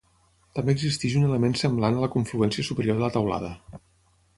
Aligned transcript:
També 0.59 0.73
existeix 0.77 1.19
un 1.21 1.27
element 1.29 1.55
semblant 1.61 2.01
a 2.01 2.03
la 2.07 2.11
confluència 2.17 2.69
superior 2.73 3.01
de 3.03 3.09
la 3.09 3.15
teulada. 3.19 3.57